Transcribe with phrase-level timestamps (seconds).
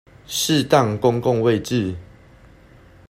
[0.25, 1.95] 適當公共位置